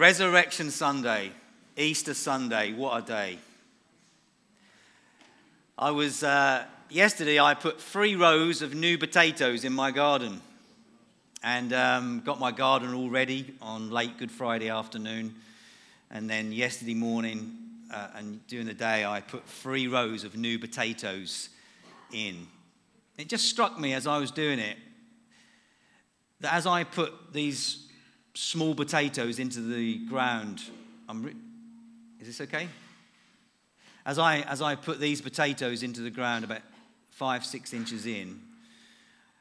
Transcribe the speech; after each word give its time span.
Resurrection 0.00 0.70
Sunday, 0.70 1.30
Easter 1.76 2.14
Sunday, 2.14 2.72
what 2.72 3.04
a 3.04 3.06
day. 3.06 3.38
I 5.76 5.90
was, 5.90 6.22
uh, 6.22 6.64
yesterday, 6.88 7.38
I 7.38 7.52
put 7.52 7.78
three 7.78 8.16
rows 8.16 8.62
of 8.62 8.74
new 8.74 8.96
potatoes 8.96 9.62
in 9.62 9.74
my 9.74 9.90
garden 9.90 10.40
and 11.42 11.74
um, 11.74 12.22
got 12.24 12.40
my 12.40 12.50
garden 12.50 12.94
all 12.94 13.10
ready 13.10 13.54
on 13.60 13.90
late 13.90 14.16
Good 14.16 14.30
Friday 14.30 14.70
afternoon. 14.70 15.34
And 16.10 16.30
then 16.30 16.50
yesterday 16.50 16.94
morning 16.94 17.58
uh, 17.92 18.08
and 18.14 18.46
during 18.46 18.68
the 18.68 18.72
day, 18.72 19.04
I 19.04 19.20
put 19.20 19.46
three 19.46 19.86
rows 19.86 20.24
of 20.24 20.34
new 20.34 20.58
potatoes 20.58 21.50
in. 22.10 22.46
It 23.18 23.28
just 23.28 23.50
struck 23.50 23.78
me 23.78 23.92
as 23.92 24.06
I 24.06 24.16
was 24.16 24.30
doing 24.30 24.60
it 24.60 24.78
that 26.40 26.54
as 26.54 26.66
I 26.66 26.84
put 26.84 27.34
these 27.34 27.89
small 28.34 28.74
potatoes 28.74 29.38
into 29.38 29.60
the 29.60 29.98
ground, 30.06 30.62
re- 31.12 31.34
is 32.20 32.26
this 32.26 32.40
okay? 32.42 32.68
As 34.06 34.18
I, 34.18 34.40
as 34.40 34.62
I 34.62 34.74
put 34.74 35.00
these 35.00 35.20
potatoes 35.20 35.82
into 35.82 36.00
the 36.00 36.10
ground 36.10 36.44
about 36.44 36.62
five, 37.10 37.44
six 37.44 37.72
inches 37.72 38.06
in, 38.06 38.40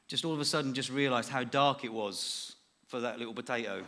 just 0.07 0.25
all 0.25 0.33
of 0.33 0.39
a 0.39 0.45
sudden 0.45 0.73
just 0.73 0.89
realized 0.89 1.29
how 1.29 1.43
dark 1.43 1.83
it 1.83 1.93
was 1.93 2.55
for 2.87 2.99
that 3.01 3.19
little 3.19 3.33
potato. 3.33 3.83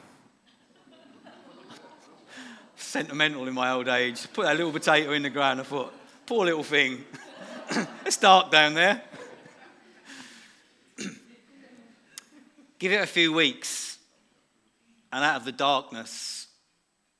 Sentimental 2.75 3.47
in 3.47 3.53
my 3.53 3.71
old 3.71 3.87
age. 3.87 4.31
Put 4.31 4.45
that 4.45 4.55
little 4.55 4.71
potato 4.71 5.11
in 5.13 5.23
the 5.23 5.29
ground. 5.29 5.59
I 5.59 5.63
thought, 5.63 5.93
poor 6.25 6.45
little 6.45 6.63
thing. 6.63 7.03
it's 8.05 8.17
dark 8.17 8.51
down 8.51 8.75
there. 8.75 9.01
Give 12.79 12.91
it 12.91 13.01
a 13.01 13.07
few 13.07 13.33
weeks, 13.33 13.90
and 15.11 15.23
out 15.23 15.35
of 15.35 15.45
the 15.45 15.51
darkness, 15.51 16.47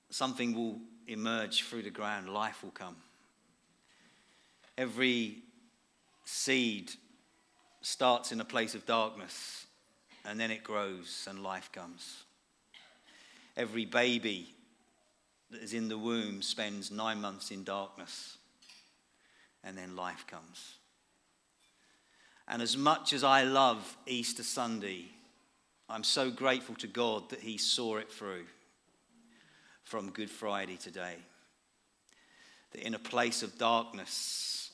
something 0.09 0.54
will 0.54 0.80
emerge 1.08 1.63
through 1.63 1.84
the 1.84 1.90
ground. 1.90 2.30
Life 2.30 2.64
will 2.64 2.72
come. 2.72 2.95
Every 4.78 5.39
seed 6.23 6.92
starts 7.81 8.31
in 8.31 8.39
a 8.39 8.45
place 8.45 8.75
of 8.75 8.86
darkness 8.86 9.66
and 10.25 10.39
then 10.39 10.52
it 10.52 10.64
grows 10.64 11.28
and 11.30 11.44
life 11.44 11.72
comes. 11.72 12.23
Every 13.58 13.86
baby 13.86 14.53
that 15.50 15.62
is 15.62 15.73
in 15.73 15.89
the 15.89 15.97
womb 15.97 16.42
spends 16.42 16.92
nine 16.92 17.19
months 17.19 17.52
in 17.52 17.64
darkness 17.64 18.38
and 19.64 19.78
then 19.78 19.95
life 19.95 20.25
comes. 20.28 20.75
And 22.47 22.62
as 22.62 22.78
much 22.78 23.14
as 23.14 23.23
I 23.23 23.44
love 23.44 23.97
Easter 24.06 24.44
Sunday, 24.44 25.12
I'm 25.92 26.06
so 26.06 26.31
grateful 26.31 26.75
to 26.75 26.88
God 26.88 27.30
that 27.31 27.42
He 27.42 27.58
saw 27.58 27.97
it 27.97 28.09
through 28.09 28.45
from 29.84 30.09
Good 30.11 30.30
Friday 30.30 30.78
today. 30.78 31.16
That 32.72 32.88
in 32.88 32.94
a 32.94 33.00
place 33.00 33.44
of 33.44 33.58
darkness, 33.58 34.72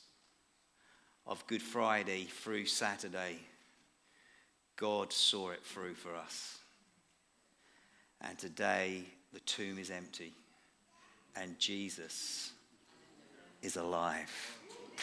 of 1.25 1.45
Good 1.47 1.63
Friday 1.63 2.25
through 2.25 2.67
Saturday, 2.67 3.37
God 4.75 5.11
saw 5.11 5.49
it 5.49 5.65
through 5.65 5.95
for 5.95 6.15
us. 6.15 6.59
And 8.21 8.37
today, 8.37 9.01
the 9.33 9.39
tomb 9.39 9.79
is 9.79 9.89
empty 9.89 10.33
and 11.35 11.57
Jesus 11.57 12.51
is 13.63 13.75
alive. 13.75 14.31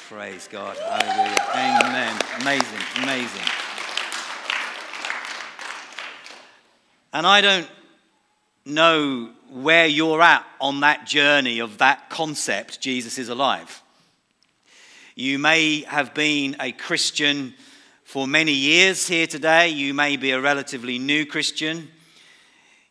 Praise 0.09 0.49
God. 0.51 0.77
Hallelujah. 0.77 1.87
Amen. 1.87 2.21
Amazing. 2.41 3.03
Amazing. 3.03 3.64
And 7.15 7.29
I 7.29 7.41
don't 7.41 7.71
know 8.67 9.31
where 9.49 9.87
you're 9.87 10.21
at 10.21 10.45
on 10.61 10.81
that 10.81 11.07
journey 11.07 11.61
of 11.61 11.79
that 11.79 12.11
concept, 12.11 12.81
Jesus 12.81 13.19
is 13.19 13.29
alive. 13.29 13.83
You 15.15 15.39
may 15.39 15.83
have 15.83 16.13
been 16.13 16.57
a 16.59 16.73
Christian 16.73 17.55
for 18.03 18.27
many 18.27 18.51
years 18.51 19.07
here 19.07 19.29
today. 19.29 19.69
You 19.69 19.95
may 19.95 20.17
be 20.17 20.33
a 20.33 20.41
relatively 20.41 20.99
new 20.99 21.25
Christian. 21.25 21.89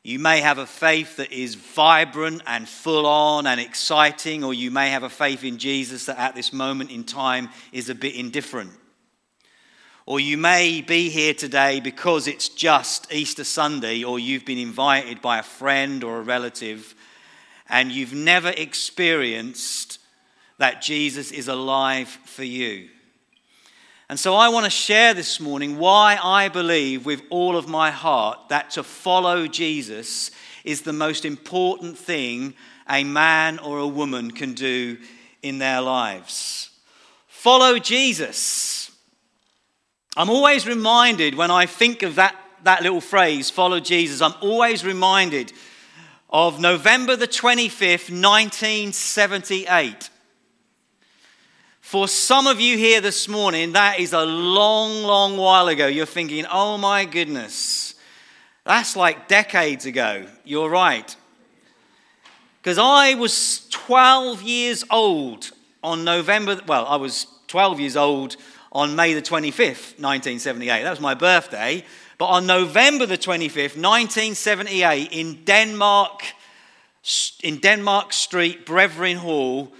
You 0.03 0.19
may 0.19 0.39
have 0.39 0.57
a 0.57 0.65
faith 0.65 1.17
that 1.17 1.33
is 1.33 1.55
vibrant 1.55 2.43
and 2.47 2.67
full 2.67 3.05
on 3.05 3.45
and 3.45 3.59
exciting, 3.59 4.45
or 4.45 4.53
you 4.53 4.71
may 4.71 4.91
have 4.91 5.03
a 5.03 5.09
faith 5.09 5.43
in 5.43 5.57
Jesus 5.57 6.05
that 6.05 6.17
at 6.17 6.33
this 6.33 6.53
moment 6.53 6.91
in 6.91 7.03
time 7.03 7.49
is 7.73 7.89
a 7.89 7.95
bit 7.95 8.15
indifferent. 8.15 8.71
Or 10.05 10.19
you 10.19 10.37
may 10.37 10.81
be 10.81 11.09
here 11.09 11.33
today 11.33 11.79
because 11.79 12.27
it's 12.27 12.49
just 12.49 13.11
Easter 13.13 13.43
Sunday, 13.43 14.03
or 14.03 14.19
you've 14.19 14.45
been 14.45 14.57
invited 14.57 15.21
by 15.21 15.39
a 15.39 15.43
friend 15.43 16.03
or 16.03 16.17
a 16.19 16.23
relative, 16.23 16.93
and 17.69 17.91
you've 17.91 18.13
never 18.13 18.49
experienced 18.49 19.99
that 20.57 20.81
Jesus 20.81 21.31
is 21.31 21.47
alive 21.47 22.09
for 22.25 22.43
you. 22.43 22.89
And 24.09 24.19
so 24.19 24.35
I 24.35 24.49
want 24.49 24.65
to 24.65 24.69
share 24.69 25.13
this 25.13 25.39
morning 25.39 25.79
why 25.79 26.19
I 26.21 26.49
believe 26.49 27.05
with 27.05 27.23
all 27.29 27.55
of 27.55 27.69
my 27.69 27.89
heart 27.89 28.49
that 28.49 28.71
to 28.71 28.83
follow 28.83 29.47
Jesus 29.47 30.29
is 30.63 30.81
the 30.81 30.93
most 30.93 31.25
important 31.25 31.97
thing 31.97 32.53
a 32.89 33.03
man 33.03 33.59
or 33.59 33.79
a 33.79 33.87
woman 33.87 34.31
can 34.31 34.53
do 34.53 34.97
in 35.41 35.57
their 35.57 35.81
lives. 35.81 36.69
Follow 37.27 37.79
Jesus. 37.79 38.82
I'm 40.15 40.29
always 40.29 40.67
reminded 40.67 41.33
when 41.35 41.49
I 41.49 41.65
think 41.65 42.03
of 42.03 42.15
that, 42.15 42.35
that 42.63 42.83
little 42.83 43.01
phrase, 43.01 43.49
follow 43.49 43.79
Jesus, 43.79 44.21
I'm 44.21 44.35
always 44.41 44.85
reminded 44.85 45.51
of 46.29 46.59
November 46.59 47.15
the 47.15 47.27
25th, 47.27 48.11
1978. 48.11 50.09
For 51.81 52.07
some 52.07 52.47
of 52.47 52.59
you 52.59 52.77
here 52.77 53.01
this 53.01 53.27
morning, 53.27 53.73
that 53.73 53.99
is 53.99 54.13
a 54.13 54.23
long, 54.25 55.03
long 55.03 55.37
while 55.37 55.67
ago. 55.67 55.87
You're 55.87 56.05
thinking, 56.05 56.45
oh 56.51 56.77
my 56.77 57.05
goodness, 57.05 57.95
that's 58.65 58.95
like 58.95 59.27
decades 59.27 59.85
ago. 59.85 60.25
You're 60.43 60.69
right. 60.69 61.15
Because 62.61 62.77
I 62.77 63.15
was 63.15 63.67
12 63.69 64.41
years 64.43 64.83
old 64.89 65.51
on 65.83 66.03
November, 66.03 66.61
well, 66.67 66.85
I 66.85 66.95
was 66.95 67.27
12 67.47 67.79
years 67.79 67.97
old 67.97 68.37
on 68.73 68.95
May 68.95 69.13
the 69.13 69.21
25th, 69.21 69.99
1978. 69.99 70.83
That 70.83 70.89
was 70.89 70.99
my 70.99 71.13
birthday. 71.13 71.85
But 72.17 72.25
on 72.25 72.47
November 72.47 73.05
the 73.05 73.17
25th, 73.17 73.77
1978, 73.77 75.11
in 75.11 75.43
Denmark, 75.45 76.23
in 77.43 77.59
Denmark 77.59 78.11
Street, 78.11 78.65
Brethren 78.65 79.17
Hall, 79.17 79.71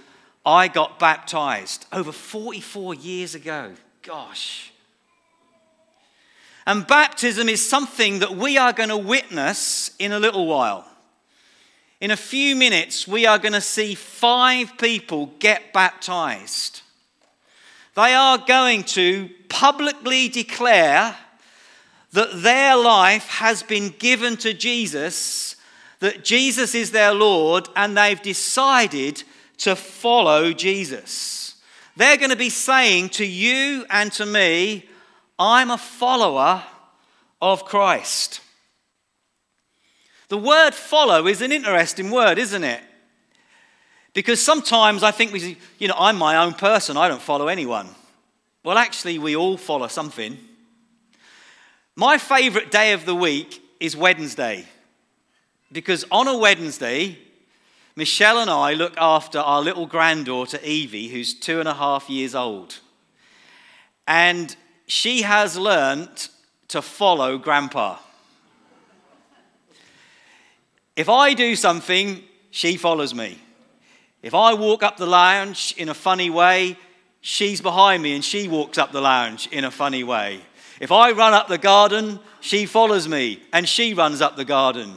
I 0.46 0.68
got 0.68 0.98
baptized 0.98 1.86
over 1.92 2.12
44 2.12 2.94
years 2.94 3.34
ago. 3.34 3.72
Gosh. 4.02 4.72
And 6.66 6.86
baptism 6.86 7.48
is 7.48 7.66
something 7.66 8.20
that 8.20 8.36
we 8.36 8.56
are 8.56 8.72
going 8.72 8.88
to 8.88 8.96
witness 8.96 9.90
in 9.98 10.12
a 10.12 10.18
little 10.18 10.46
while. 10.46 10.88
In 12.00 12.10
a 12.10 12.16
few 12.16 12.54
minutes, 12.54 13.08
we 13.08 13.26
are 13.26 13.38
going 13.38 13.52
to 13.52 13.60
see 13.60 13.94
five 13.94 14.76
people 14.78 15.32
get 15.38 15.72
baptized. 15.72 16.82
They 17.94 18.14
are 18.14 18.38
going 18.38 18.82
to 18.84 19.30
publicly 19.48 20.28
declare 20.28 21.16
that 22.12 22.42
their 22.42 22.76
life 22.76 23.26
has 23.28 23.62
been 23.62 23.94
given 23.98 24.36
to 24.38 24.52
Jesus, 24.54 25.56
that 26.00 26.24
Jesus 26.24 26.74
is 26.74 26.90
their 26.90 27.12
Lord, 27.12 27.68
and 27.76 27.96
they've 27.96 28.20
decided 28.20 29.22
to 29.58 29.76
follow 29.76 30.52
Jesus. 30.52 31.56
They're 31.96 32.16
going 32.16 32.30
to 32.30 32.36
be 32.36 32.50
saying 32.50 33.10
to 33.10 33.24
you 33.24 33.86
and 33.90 34.10
to 34.12 34.26
me, 34.26 34.88
I'm 35.38 35.70
a 35.70 35.78
follower 35.78 36.62
of 37.40 37.64
Christ. 37.64 38.40
The 40.28 40.38
word 40.38 40.74
follow 40.74 41.26
is 41.26 41.42
an 41.42 41.52
interesting 41.52 42.10
word, 42.10 42.38
isn't 42.38 42.64
it? 42.64 42.80
Because 44.14 44.40
sometimes 44.40 45.02
I 45.02 45.10
think 45.10 45.32
we, 45.32 45.58
you 45.78 45.88
know, 45.88 45.96
I'm 45.98 46.16
my 46.16 46.36
own 46.36 46.54
person, 46.54 46.96
I 46.96 47.08
don't 47.08 47.20
follow 47.20 47.48
anyone. 47.48 47.88
Well, 48.62 48.78
actually, 48.78 49.18
we 49.18 49.36
all 49.36 49.58
follow 49.58 49.88
something. 49.88 50.38
My 51.96 52.16
favorite 52.16 52.70
day 52.70 52.92
of 52.92 53.04
the 53.04 53.14
week 53.14 53.62
is 53.78 53.96
Wednesday. 53.96 54.64
Because 55.70 56.04
on 56.10 56.28
a 56.28 56.38
Wednesday, 56.38 57.18
Michelle 57.96 58.38
and 58.38 58.50
I 58.50 58.74
look 58.74 58.94
after 58.96 59.38
our 59.38 59.60
little 59.60 59.86
granddaughter 59.86 60.58
Evie, 60.62 61.08
who's 61.08 61.34
two 61.34 61.60
and 61.60 61.68
a 61.68 61.74
half 61.74 62.08
years 62.08 62.34
old. 62.34 62.78
And 64.06 64.54
she 64.86 65.22
has 65.22 65.58
learnt 65.58 66.28
to 66.68 66.80
follow 66.82 67.38
Grandpa. 67.38 67.98
If 70.96 71.08
I 71.08 71.34
do 71.34 71.56
something, 71.56 72.22
she 72.50 72.76
follows 72.76 73.14
me. 73.14 73.38
If 74.24 74.32
I 74.32 74.54
walk 74.54 74.82
up 74.82 74.96
the 74.96 75.04
lounge 75.04 75.74
in 75.76 75.90
a 75.90 75.94
funny 75.94 76.30
way, 76.30 76.78
she's 77.20 77.60
behind 77.60 78.02
me 78.02 78.14
and 78.14 78.24
she 78.24 78.48
walks 78.48 78.78
up 78.78 78.90
the 78.90 79.02
lounge 79.02 79.50
in 79.52 79.64
a 79.64 79.70
funny 79.70 80.02
way. 80.02 80.40
If 80.80 80.90
I 80.90 81.12
run 81.12 81.34
up 81.34 81.46
the 81.46 81.58
garden, 81.58 82.18
she 82.40 82.64
follows 82.64 83.06
me 83.06 83.42
and 83.52 83.68
she 83.68 83.92
runs 83.92 84.22
up 84.22 84.34
the 84.34 84.46
garden. 84.46 84.94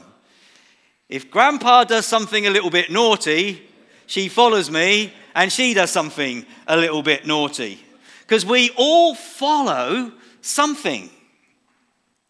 If 1.09 1.29
grandpa 1.29 1.83
does 1.83 2.05
something 2.05 2.47
a 2.47 2.49
little 2.49 2.69
bit 2.69 2.89
naughty, 2.89 3.61
she 4.05 4.29
follows 4.29 4.71
me 4.71 5.11
and 5.35 5.51
she 5.51 5.73
does 5.73 5.91
something 5.91 6.45
a 6.65 6.77
little 6.77 7.03
bit 7.03 7.27
naughty. 7.27 7.83
Because 8.21 8.45
we 8.45 8.71
all 8.77 9.13
follow 9.13 10.13
something. 10.39 11.09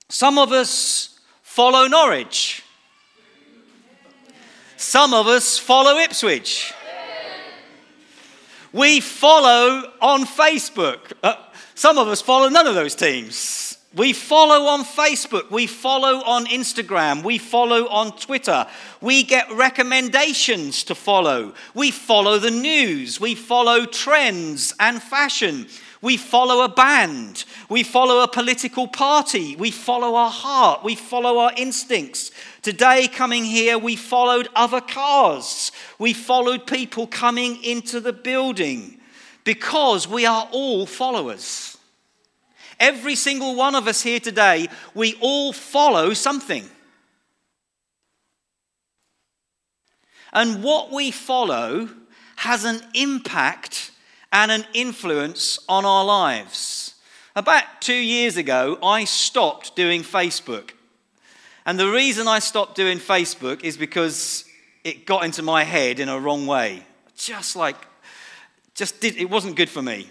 Some 0.10 0.40
of 0.40 0.52
us 0.52 1.20
follow 1.44 1.86
Norwich. 1.86 2.64
Some 4.78 5.14
of 5.14 5.28
us 5.28 5.60
follow 5.60 6.00
Ipswich. 6.00 6.74
We 8.74 9.00
follow 9.00 9.92
on 10.02 10.25
Facebook. 10.25 11.14
Uh, 11.24 11.36
some 11.75 11.98
of 11.98 12.08
us 12.08 12.22
follow 12.22 12.50
none 12.50 12.68
of 12.68 12.75
those 12.75 12.96
teams. 12.96 13.78
We 13.96 14.14
follow 14.14 14.68
on 14.68 14.84
Facebook. 14.84 15.50
We 15.50 15.66
follow 15.66 16.22
on 16.24 16.46
Instagram. 16.46 17.24
We 17.24 17.38
follow 17.38 17.88
on 17.88 18.16
Twitter. 18.18 18.68
We 19.02 19.24
get 19.24 19.52
recommendations 19.52 20.84
to 20.84 20.96
follow. 20.96 21.54
We 21.74 21.92
follow 21.92 22.38
the 22.38 22.52
news. 22.52 23.19
We 23.19 23.34
follow 23.34 23.86
trends 23.86 24.74
and 24.80 25.02
fashion. 25.02 25.68
We 26.02 26.18
follow 26.18 26.64
a 26.64 26.70
band. 26.70 27.46
We 27.70 27.84
follow 27.84 28.22
a 28.22 28.28
political 28.28 28.88
party. 28.88 29.56
We 29.56 29.72
follow 29.72 30.16
our 30.16 30.30
heart. 30.30 30.84
We 30.84 30.96
follow 30.96 31.40
our 31.40 31.52
instincts. 31.58 32.32
Today, 32.62 33.08
coming 33.08 33.44
here, 33.44 33.78
we 33.78 33.96
followed 33.96 34.48
other 34.56 34.82
cars. 34.82 35.72
We 35.98 36.14
followed 36.14 36.68
people 36.68 37.08
coming 37.08 37.64
into 37.64 38.00
the 38.00 38.14
building 38.14 39.00
because 39.44 40.08
we 40.08 40.26
are 40.26 40.48
all 40.52 40.86
followers. 40.86 41.78
Every 42.80 43.16
single 43.16 43.56
one 43.56 43.74
of 43.74 43.88
us 43.88 44.04
here 44.04 44.20
today, 44.20 44.68
we 44.94 45.16
all 45.20 45.52
follow 45.52 46.14
something. 46.14 46.64
And 50.32 50.64
what 50.64 50.92
we 50.92 51.10
follow 51.10 51.90
has 52.36 52.66
an 52.66 52.82
impact 52.94 53.92
and 54.32 54.52
an 54.52 54.66
influence 54.74 55.60
on 55.68 55.86
our 55.86 56.06
lives. 56.06 56.96
About 57.36 57.64
two 57.82 57.94
years 57.94 58.38
ago, 58.38 58.78
I 58.82 59.04
stopped 59.04 59.76
doing 59.76 60.02
Facebook. 60.02 60.72
And 61.66 61.80
the 61.80 61.92
reason 61.92 62.28
I 62.28 62.40
stopped 62.40 62.76
doing 62.76 62.98
Facebook 62.98 63.64
is 63.64 63.78
because 63.78 64.46
it 64.84 65.06
got 65.06 65.26
into 65.26 65.44
my 65.44 65.64
head 65.64 66.00
in 66.00 66.10
a 66.10 66.20
wrong 66.20 66.48
way. 66.48 66.84
Just 67.16 67.56
like, 67.56 67.76
just 68.74 69.02
did, 69.02 69.18
it 69.18 69.30
wasn't 69.30 69.56
good 69.56 69.70
for 69.70 69.82
me. 69.82 70.10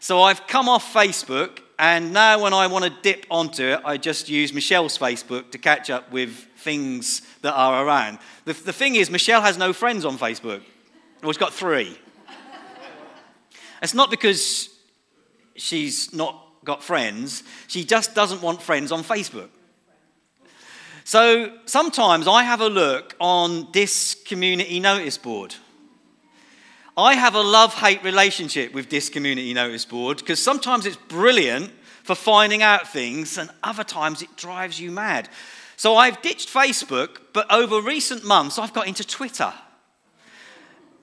So 0.00 0.22
I've 0.22 0.46
come 0.46 0.68
off 0.68 0.92
Facebook, 0.92 1.60
and 1.78 2.12
now 2.12 2.42
when 2.42 2.52
I 2.52 2.66
want 2.66 2.84
to 2.84 2.92
dip 3.02 3.26
onto 3.30 3.64
it, 3.64 3.80
I 3.84 3.96
just 3.96 4.28
use 4.28 4.52
Michelle's 4.52 4.98
Facebook 4.98 5.50
to 5.52 5.58
catch 5.58 5.90
up 5.90 6.10
with 6.12 6.30
things 6.56 7.22
that 7.42 7.54
are 7.54 7.86
around. 7.86 8.18
The, 8.44 8.52
the 8.52 8.72
thing 8.72 8.96
is, 8.96 9.10
Michelle 9.10 9.42
has 9.42 9.56
no 9.56 9.72
friends 9.72 10.04
on 10.04 10.18
Facebook. 10.18 10.62
Well, 11.22 11.32
she's 11.32 11.38
got 11.38 11.52
three. 11.52 11.98
It's 13.82 13.94
not 13.94 14.10
because 14.10 14.70
she's 15.56 16.12
not 16.12 16.42
got 16.64 16.82
friends, 16.82 17.44
she 17.68 17.84
just 17.84 18.14
doesn't 18.14 18.42
want 18.42 18.60
friends 18.60 18.90
on 18.90 19.04
Facebook. 19.04 19.48
So 21.04 21.52
sometimes 21.66 22.26
I 22.26 22.42
have 22.42 22.60
a 22.60 22.68
look 22.68 23.14
on 23.20 23.68
this 23.72 24.14
community 24.14 24.80
notice 24.80 25.16
board. 25.16 25.54
I 26.96 27.14
have 27.14 27.34
a 27.34 27.40
love 27.40 27.74
hate 27.74 28.02
relationship 28.02 28.74
with 28.74 28.90
this 28.90 29.08
community 29.08 29.54
notice 29.54 29.84
board 29.84 30.18
because 30.18 30.42
sometimes 30.42 30.84
it's 30.86 30.96
brilliant 30.96 31.70
for 32.02 32.14
finding 32.14 32.62
out 32.62 32.88
things, 32.88 33.36
and 33.36 33.50
other 33.62 33.84
times 33.84 34.22
it 34.22 34.36
drives 34.36 34.80
you 34.80 34.90
mad. 34.90 35.28
So 35.76 35.96
I've 35.96 36.22
ditched 36.22 36.48
Facebook, 36.48 37.18
but 37.32 37.52
over 37.52 37.80
recent 37.80 38.24
months 38.24 38.58
I've 38.58 38.72
got 38.72 38.86
into 38.86 39.04
Twitter. 39.04 39.52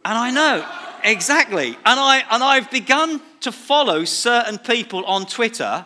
And 0.05 0.17
I 0.17 0.31
know, 0.31 0.67
exactly. 1.03 1.69
And, 1.85 1.99
I, 1.99 2.23
and 2.29 2.43
I've 2.43 2.69
begun 2.69 3.21
to 3.41 3.51
follow 3.51 4.05
certain 4.05 4.57
people 4.57 5.05
on 5.05 5.25
Twitter, 5.25 5.85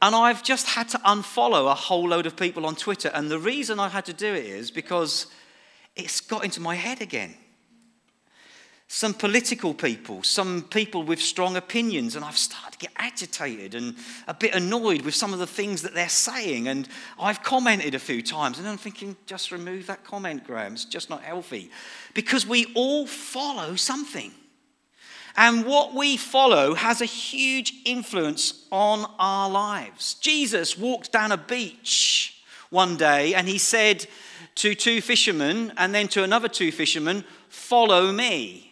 and 0.00 0.14
I've 0.14 0.42
just 0.42 0.68
had 0.68 0.88
to 0.90 0.98
unfollow 0.98 1.70
a 1.70 1.74
whole 1.74 2.08
load 2.08 2.26
of 2.26 2.36
people 2.36 2.66
on 2.66 2.76
Twitter. 2.76 3.10
And 3.14 3.30
the 3.30 3.38
reason 3.38 3.80
I 3.80 3.88
had 3.88 4.04
to 4.06 4.12
do 4.12 4.32
it 4.32 4.44
is 4.44 4.70
because 4.70 5.26
it's 5.96 6.20
got 6.20 6.44
into 6.44 6.60
my 6.60 6.74
head 6.74 7.00
again 7.00 7.34
some 8.94 9.14
political 9.14 9.72
people, 9.72 10.22
some 10.22 10.64
people 10.64 11.02
with 11.02 11.18
strong 11.18 11.56
opinions, 11.56 12.14
and 12.14 12.22
I've 12.22 12.36
started 12.36 12.72
to 12.72 12.78
get 12.78 12.92
agitated 12.96 13.74
and 13.74 13.94
a 14.28 14.34
bit 14.34 14.54
annoyed 14.54 15.00
with 15.00 15.14
some 15.14 15.32
of 15.32 15.38
the 15.38 15.46
things 15.46 15.80
that 15.80 15.94
they're 15.94 16.10
saying. 16.10 16.68
And 16.68 16.86
I've 17.18 17.42
commented 17.42 17.94
a 17.94 17.98
few 17.98 18.20
times, 18.20 18.58
and 18.58 18.68
I'm 18.68 18.76
thinking, 18.76 19.16
just 19.24 19.50
remove 19.50 19.86
that 19.86 20.04
comment, 20.04 20.44
Graham. 20.44 20.74
It's 20.74 20.84
just 20.84 21.08
not 21.08 21.22
healthy. 21.22 21.70
Because 22.12 22.46
we 22.46 22.70
all 22.74 23.06
follow 23.06 23.76
something. 23.76 24.30
And 25.38 25.64
what 25.64 25.94
we 25.94 26.18
follow 26.18 26.74
has 26.74 27.00
a 27.00 27.06
huge 27.06 27.72
influence 27.86 28.66
on 28.70 29.10
our 29.18 29.48
lives. 29.48 30.16
Jesus 30.20 30.76
walked 30.76 31.12
down 31.12 31.32
a 31.32 31.38
beach 31.38 32.42
one 32.68 32.98
day 32.98 33.32
and 33.32 33.48
he 33.48 33.56
said 33.56 34.06
to 34.56 34.74
two 34.74 35.00
fishermen 35.00 35.72
and 35.78 35.94
then 35.94 36.08
to 36.08 36.22
another 36.22 36.48
two 36.48 36.70
fishermen, 36.70 37.24
Follow 37.48 38.12
me 38.12 38.71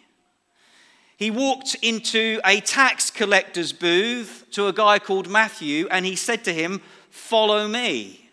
he 1.21 1.29
walked 1.29 1.75
into 1.83 2.41
a 2.43 2.61
tax 2.61 3.11
collector's 3.11 3.73
booth 3.73 4.47
to 4.49 4.65
a 4.65 4.73
guy 4.73 4.97
called 4.97 5.29
Matthew 5.29 5.87
and 5.91 6.03
he 6.03 6.15
said 6.15 6.43
to 6.45 6.51
him, 6.51 6.81
Follow 7.11 7.67
me. 7.67 8.27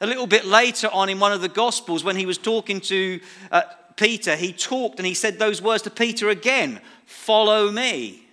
A 0.00 0.06
little 0.06 0.28
bit 0.28 0.44
later 0.44 0.88
on 0.92 1.08
in 1.08 1.18
one 1.18 1.32
of 1.32 1.40
the 1.40 1.48
Gospels, 1.48 2.04
when 2.04 2.14
he 2.14 2.24
was 2.24 2.38
talking 2.38 2.80
to 2.82 3.18
uh, 3.50 3.62
Peter, 3.96 4.36
he 4.36 4.52
talked 4.52 5.00
and 5.00 5.06
he 5.06 5.14
said 5.14 5.40
those 5.40 5.60
words 5.60 5.82
to 5.82 5.90
Peter 5.90 6.28
again 6.28 6.80
Follow 7.06 7.72
me. 7.72 8.24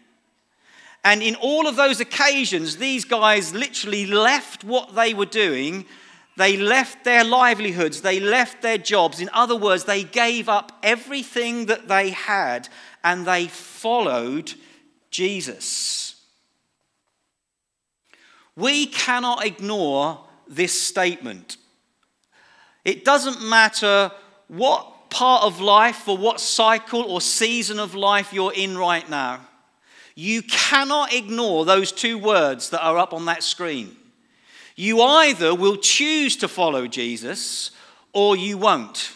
And 1.04 1.24
in 1.24 1.34
all 1.38 1.68
of 1.68 1.76
those 1.76 2.00
occasions, 2.00 2.78
these 2.78 3.06
guys 3.06 3.56
literally 3.56 4.06
left 4.06 4.64
what 4.64 4.94
they 4.94 5.16
were 5.16 5.26
doing. 5.26 5.88
They 6.40 6.56
left 6.56 7.04
their 7.04 7.26
livelihoods. 7.26 8.00
They 8.00 8.22
left 8.22 8.62
their 8.62 8.78
jobs. 8.78 9.20
In 9.20 9.30
other 9.34 9.58
words, 9.58 9.84
they 9.84 10.06
gave 10.06 10.48
up 10.48 10.72
everything 10.82 11.66
that 11.66 11.90
they 11.90 12.12
had 12.12 12.70
and 13.04 13.28
they 13.28 13.48
followed 13.48 14.54
Jesus. 15.12 16.16
We 18.56 18.86
cannot 18.86 19.46
ignore 19.46 20.22
this 20.48 20.82
statement. 20.82 21.58
It 22.86 23.04
doesn't 23.04 23.42
matter 23.42 24.10
what 24.48 25.10
part 25.10 25.44
of 25.44 25.60
life 25.60 26.08
or 26.08 26.18
what 26.18 26.40
cycle 26.40 27.02
or 27.02 27.20
season 27.20 27.80
of 27.80 27.96
life 27.96 28.32
you're 28.32 28.54
in 28.54 28.78
right 28.78 29.10
now. 29.10 29.42
You 30.16 30.44
cannot 30.44 31.14
ignore 31.14 31.66
those 31.66 31.92
two 31.92 32.18
words 32.18 32.70
that 32.70 32.82
are 32.82 32.98
up 32.98 33.12
on 33.12 33.26
that 33.26 33.44
screen. 33.44 33.98
You 34.80 35.02
either 35.02 35.54
will 35.54 35.76
choose 35.76 36.38
to 36.38 36.48
follow 36.48 36.88
Jesus 36.88 37.72
or 38.14 38.38
you 38.38 38.58
won't. 38.58 39.12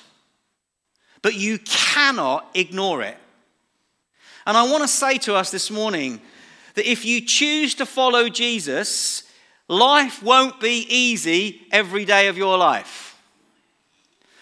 But 1.21 1.35
you 1.35 1.57
cannot 1.57 2.49
ignore 2.53 3.01
it. 3.01 3.17
And 4.45 4.57
I 4.57 4.69
want 4.69 4.83
to 4.83 4.89
say 4.89 5.17
to 5.19 5.35
us 5.35 5.51
this 5.51 5.71
morning 5.71 6.19
that 6.73 6.85
if 6.85 7.05
you 7.05 7.21
choose 7.21 7.75
to 7.75 7.85
follow 7.85 8.27
Jesus, 8.27 9.23
life 9.69 10.21
won't 10.21 10.59
be 10.59 10.85
easy 10.89 11.61
every 11.71 12.03
day 12.03 12.27
of 12.27 12.37
your 12.37 12.57
life. 12.57 13.17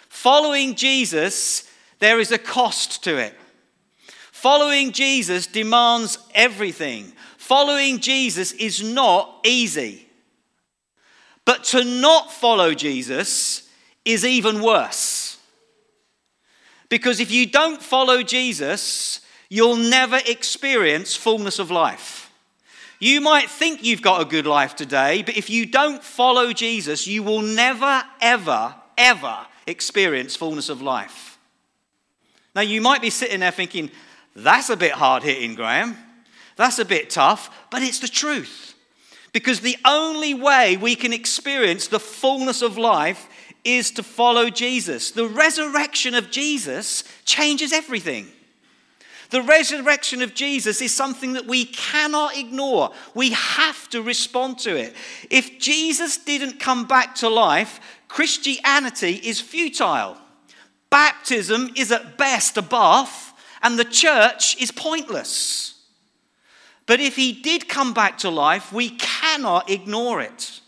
Following 0.10 0.74
Jesus, 0.74 1.70
there 2.00 2.20
is 2.20 2.32
a 2.32 2.40
cost 2.40 3.04
to 3.04 3.18
it. 3.18 3.36
Following 4.32 4.92
Jesus 4.92 5.46
demands 5.46 6.18
everything. 6.34 7.14
Following 7.38 8.00
Jesus 8.00 8.54
is 8.54 8.82
not 8.82 9.38
easy. 9.46 10.08
But 11.46 11.64
to 11.66 11.84
not 11.84 12.32
follow 12.32 12.74
Jesus 12.74 13.68
is 14.06 14.26
even 14.26 14.62
worse. 14.62 15.38
Because 16.90 17.20
if 17.20 17.32
you 17.32 17.46
don't 17.46 17.82
follow 17.82 18.22
Jesus, 18.22 19.22
you'll 19.50 19.78
never 19.78 20.20
experience 20.28 21.16
fullness 21.16 21.58
of 21.58 21.72
life. 21.72 22.32
You 23.00 23.20
might 23.20 23.50
think 23.50 23.84
you've 23.84 24.02
got 24.02 24.22
a 24.22 24.26
good 24.26 24.46
life 24.46 24.76
today, 24.76 25.24
but 25.24 25.36
if 25.36 25.50
you 25.50 25.66
don't 25.66 26.04
follow 26.04 26.54
Jesus, 26.54 27.08
you 27.08 27.24
will 27.24 27.42
never, 27.42 28.04
ever, 28.22 28.76
ever 28.98 29.38
experience 29.66 30.36
fullness 30.36 30.70
of 30.70 30.82
life. 30.82 31.40
Now, 32.54 32.62
you 32.62 32.82
might 32.82 33.02
be 33.02 33.10
sitting 33.10 33.40
there 33.40 33.52
thinking, 33.52 33.90
that's 34.36 34.70
a 34.70 34.78
bit 34.78 34.92
hard 34.92 35.24
hitting, 35.24 35.56
Graham. 35.56 35.98
That's 36.58 36.80
a 36.80 36.86
bit 36.86 37.10
tough, 37.10 37.50
but 37.72 37.82
it's 37.82 38.00
the 38.00 38.08
truth. 38.08 38.71
Because 39.34 39.62
the 39.62 39.78
only 39.86 40.34
way 40.34 40.78
we 40.78 40.96
can 40.96 41.14
experience 41.14 41.88
the 41.88 42.00
fullness 42.00 42.62
of 42.62 42.78
life 42.78 43.28
is 43.64 43.92
to 43.92 44.04
follow 44.04 44.50
Jesus. 44.50 45.12
The 45.12 45.28
resurrection 45.28 46.16
of 46.16 46.32
Jesus 46.32 47.04
changes 47.26 47.72
everything. 47.72 48.28
The 49.30 49.42
resurrection 49.42 50.22
of 50.22 50.34
Jesus 50.34 50.82
is 50.82 50.94
something 50.94 51.34
that 51.34 51.46
we 51.46 51.64
cannot 51.64 52.36
ignore. 52.36 52.92
We 53.14 53.32
have 53.32 53.90
to 53.92 54.02
respond 54.02 54.60
to 54.60 54.76
it. 54.76 54.94
If 55.30 55.58
Jesus 55.58 56.18
didn't 56.18 56.60
come 56.60 56.86
back 56.86 57.16
to 57.16 57.30
life, 57.30 57.80
Christianity 58.10 59.14
is 59.24 59.40
futile. 59.40 60.18
Baptism 60.90 61.72
is 61.78 61.94
at 61.94 62.18
best 62.18 62.58
a 62.58 62.62
bath, 62.62 63.34
and 63.64 63.80
the 63.80 63.86
church 63.86 64.62
is 64.62 64.70
pointless. 64.70 65.81
But 66.86 67.00
if 67.00 67.16
he 67.16 67.32
did 67.32 67.70
come 67.70 67.94
back 67.94 68.18
to 68.20 68.30
life, 68.30 68.74
we 68.74 68.90
cannot 68.90 69.70
ignore 69.70 70.22
it. 70.22 70.62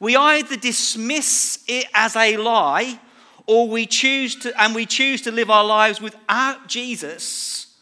We 0.00 0.16
either 0.16 0.56
dismiss 0.56 1.64
it 1.66 1.86
as 1.94 2.16
a 2.16 2.36
lie 2.36 2.98
or 3.46 3.68
we 3.68 3.86
choose 3.86 4.36
to 4.36 4.60
and 4.60 4.74
we 4.74 4.86
choose 4.86 5.22
to 5.22 5.30
live 5.30 5.50
our 5.50 5.64
lives 5.64 6.00
without 6.00 6.66
Jesus 6.68 7.74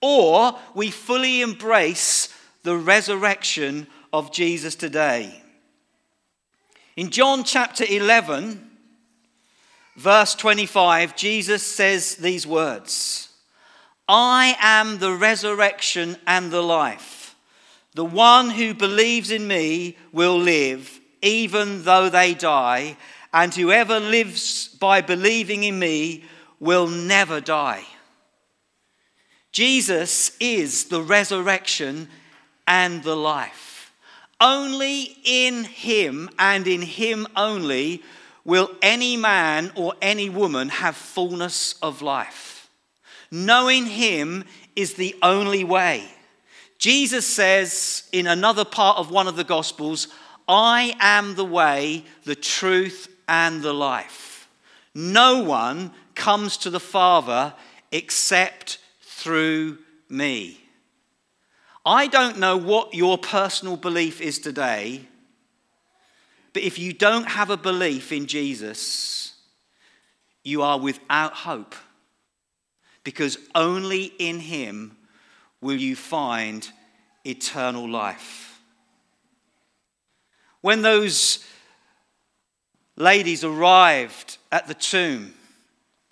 or 0.00 0.58
we 0.74 0.90
fully 0.90 1.40
embrace 1.40 2.28
the 2.62 2.76
resurrection 2.76 3.86
of 4.12 4.32
Jesus 4.32 4.74
today. 4.74 5.42
In 6.96 7.10
John 7.10 7.44
chapter 7.44 7.84
11 7.88 8.70
verse 9.96 10.34
25 10.34 11.16
Jesus 11.16 11.62
says 11.62 12.16
these 12.16 12.46
words 12.46 13.30
I 14.08 14.56
am 14.60 14.98
the 14.98 15.12
resurrection 15.12 16.16
and 16.26 16.50
the 16.50 16.62
life 16.62 17.24
the 17.94 18.04
one 18.04 18.50
who 18.50 18.74
believes 18.74 19.30
in 19.30 19.46
me 19.46 19.96
will 20.12 20.36
live 20.36 21.00
even 21.22 21.84
though 21.84 22.10
they 22.10 22.34
die, 22.34 22.98
and 23.32 23.54
whoever 23.54 23.98
lives 23.98 24.68
by 24.68 25.00
believing 25.00 25.64
in 25.64 25.78
me 25.78 26.22
will 26.60 26.86
never 26.86 27.40
die. 27.40 27.82
Jesus 29.50 30.36
is 30.38 30.84
the 30.86 31.00
resurrection 31.00 32.08
and 32.66 33.02
the 33.02 33.16
life. 33.16 33.90
Only 34.38 35.16
in 35.24 35.64
him 35.64 36.28
and 36.38 36.66
in 36.66 36.82
him 36.82 37.26
only 37.34 38.02
will 38.44 38.70
any 38.82 39.16
man 39.16 39.72
or 39.74 39.94
any 40.02 40.28
woman 40.28 40.68
have 40.68 40.94
fullness 40.94 41.76
of 41.80 42.02
life. 42.02 42.53
Knowing 43.30 43.86
him 43.86 44.44
is 44.76 44.94
the 44.94 45.16
only 45.22 45.64
way. 45.64 46.04
Jesus 46.78 47.26
says 47.26 48.08
in 48.12 48.26
another 48.26 48.64
part 48.64 48.98
of 48.98 49.10
one 49.10 49.26
of 49.26 49.36
the 49.36 49.44
Gospels, 49.44 50.08
I 50.46 50.94
am 51.00 51.34
the 51.34 51.44
way, 51.44 52.04
the 52.24 52.34
truth, 52.34 53.08
and 53.26 53.62
the 53.62 53.72
life. 53.72 54.48
No 54.94 55.42
one 55.42 55.92
comes 56.14 56.56
to 56.58 56.70
the 56.70 56.80
Father 56.80 57.54
except 57.90 58.78
through 59.00 59.78
me. 60.08 60.60
I 61.86 62.06
don't 62.06 62.38
know 62.38 62.56
what 62.56 62.94
your 62.94 63.18
personal 63.18 63.76
belief 63.76 64.20
is 64.20 64.38
today, 64.38 65.06
but 66.52 66.62
if 66.62 66.78
you 66.78 66.92
don't 66.92 67.28
have 67.28 67.50
a 67.50 67.56
belief 67.56 68.12
in 68.12 68.26
Jesus, 68.26 69.34
you 70.42 70.62
are 70.62 70.78
without 70.78 71.32
hope 71.32 71.74
because 73.04 73.38
only 73.54 74.04
in 74.18 74.40
Him 74.40 74.96
will 75.60 75.76
you 75.76 75.94
find 75.94 76.68
eternal 77.24 77.88
life. 77.88 78.60
When 80.62 80.82
those 80.82 81.44
ladies 82.96 83.44
arrived 83.44 84.38
at 84.50 84.66
the 84.66 84.74
tomb 84.74 85.34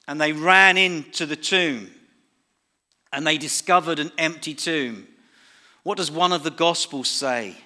and 0.06 0.20
they 0.20 0.32
ran 0.32 0.76
into 0.76 1.24
the 1.24 1.36
tomb 1.36 1.90
and 3.12 3.26
they 3.26 3.38
discovered 3.38 3.98
an 3.98 4.12
empty 4.18 4.54
tomb, 4.54 5.06
what 5.82 5.96
does 5.96 6.10
one 6.10 6.32
of 6.32 6.44
the 6.44 6.50
Gospels 6.50 7.08
say? 7.08 7.56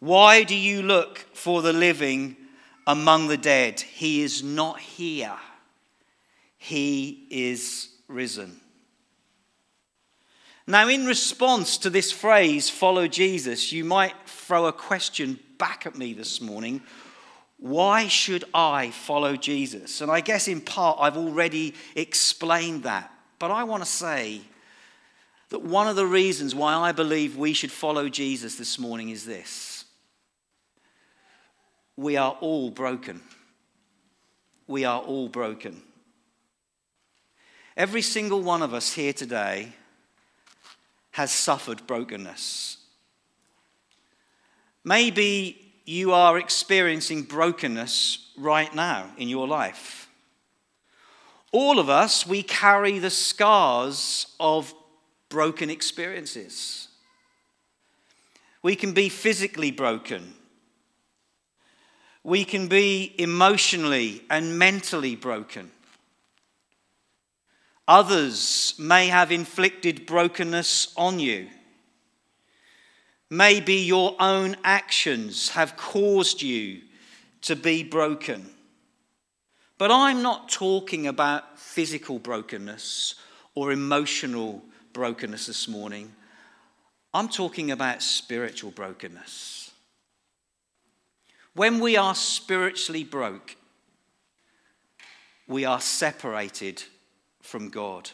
Why 0.00 0.44
do 0.44 0.56
you 0.56 0.82
look 0.82 1.18
for 1.34 1.62
the 1.62 1.72
living 1.72 2.36
among 2.86 3.28
the 3.28 3.36
dead? 3.36 3.80
He 3.80 4.22
is 4.22 4.42
not 4.42 4.78
here, 4.80 5.36
he 6.56 7.26
is 7.30 7.90
risen. 8.08 8.60
Now, 10.66 10.88
in 10.88 11.06
response 11.06 11.78
to 11.78 11.90
this 11.90 12.12
phrase, 12.12 12.68
follow 12.68 13.06
Jesus, 13.06 13.72
you 13.72 13.84
might 13.84 14.14
throw 14.26 14.66
a 14.66 14.72
question 14.72 15.38
back 15.58 15.86
at 15.86 15.96
me 15.96 16.12
this 16.12 16.40
morning 16.40 16.82
why 17.58 18.06
should 18.06 18.44
I 18.54 18.90
follow 18.90 19.34
Jesus? 19.34 20.00
And 20.00 20.10
I 20.10 20.20
guess 20.20 20.46
in 20.46 20.60
part 20.60 20.98
I've 21.00 21.16
already 21.16 21.74
explained 21.96 22.84
that. 22.84 23.12
But 23.38 23.50
I 23.50 23.64
want 23.64 23.82
to 23.82 23.88
say 23.88 24.42
that 25.50 25.62
one 25.62 25.88
of 25.88 25.96
the 25.96 26.06
reasons 26.06 26.54
why 26.54 26.74
I 26.74 26.92
believe 26.92 27.36
we 27.36 27.52
should 27.52 27.72
follow 27.72 28.08
Jesus 28.08 28.56
this 28.56 28.78
morning 28.78 29.10
is 29.10 29.24
this 29.24 29.84
we 31.96 32.16
are 32.16 32.36
all 32.40 32.70
broken. 32.70 33.20
We 34.68 34.84
are 34.84 35.00
all 35.00 35.28
broken. 35.28 35.82
Every 37.78 38.02
single 38.02 38.42
one 38.42 38.62
of 38.62 38.74
us 38.74 38.92
here 38.92 39.12
today 39.12 39.72
has 41.12 41.30
suffered 41.30 41.86
brokenness. 41.86 42.78
Maybe 44.82 45.72
you 45.84 46.12
are 46.12 46.38
experiencing 46.38 47.22
brokenness 47.22 48.32
right 48.36 48.74
now 48.74 49.12
in 49.16 49.28
your 49.28 49.46
life. 49.46 50.10
All 51.52 51.78
of 51.78 51.88
us, 51.88 52.26
we 52.26 52.42
carry 52.42 52.98
the 52.98 53.10
scars 53.10 54.34
of 54.40 54.74
broken 55.28 55.70
experiences. 55.70 56.88
We 58.60 58.74
can 58.74 58.92
be 58.92 59.08
physically 59.08 59.70
broken. 59.70 60.34
We 62.24 62.44
can 62.44 62.66
be 62.66 63.14
emotionally 63.18 64.24
and 64.28 64.58
mentally 64.58 65.14
broken. 65.14 65.70
Others 67.88 68.74
may 68.78 69.08
have 69.08 69.32
inflicted 69.32 70.04
brokenness 70.04 70.92
on 70.94 71.18
you. 71.18 71.48
Maybe 73.30 73.76
your 73.76 74.14
own 74.20 74.56
actions 74.62 75.48
have 75.50 75.78
caused 75.78 76.42
you 76.42 76.82
to 77.42 77.56
be 77.56 77.82
broken. 77.82 78.50
But 79.78 79.90
I'm 79.90 80.20
not 80.20 80.50
talking 80.50 81.06
about 81.06 81.58
physical 81.58 82.18
brokenness 82.18 83.14
or 83.54 83.72
emotional 83.72 84.62
brokenness 84.92 85.46
this 85.46 85.66
morning. 85.66 86.12
I'm 87.14 87.28
talking 87.28 87.70
about 87.70 88.02
spiritual 88.02 88.70
brokenness. 88.70 89.70
When 91.54 91.80
we 91.80 91.96
are 91.96 92.14
spiritually 92.14 93.04
broke, 93.04 93.56
we 95.46 95.64
are 95.64 95.80
separated 95.80 96.82
from 97.48 97.70
God. 97.70 98.10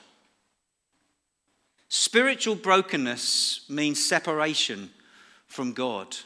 Spiritual 1.89 2.55
brokenness 2.55 3.67
means 3.69 4.05
separation 4.05 4.91
from 5.49 5.73
God. 5.73 6.17